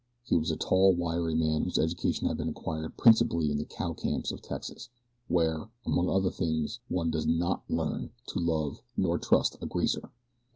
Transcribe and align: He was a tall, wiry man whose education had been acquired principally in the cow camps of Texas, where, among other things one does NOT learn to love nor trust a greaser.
He 0.23 0.35
was 0.35 0.49
a 0.49 0.55
tall, 0.55 0.95
wiry 0.95 1.35
man 1.35 1.61
whose 1.61 1.77
education 1.77 2.27
had 2.27 2.35
been 2.37 2.49
acquired 2.49 2.97
principally 2.97 3.51
in 3.51 3.59
the 3.59 3.65
cow 3.65 3.93
camps 3.93 4.31
of 4.31 4.41
Texas, 4.41 4.89
where, 5.27 5.69
among 5.85 6.09
other 6.09 6.31
things 6.31 6.79
one 6.89 7.11
does 7.11 7.27
NOT 7.27 7.61
learn 7.69 8.09
to 8.29 8.39
love 8.39 8.81
nor 8.97 9.19
trust 9.19 9.57
a 9.61 9.67
greaser. 9.67 10.09